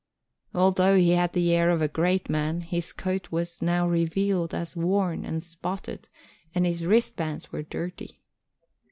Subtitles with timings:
[0.55, 4.75] Although he had the air of a great man, his coat was now revealed as
[4.75, 6.09] worn and spotted
[6.55, 8.19] and his wristbands were dirty.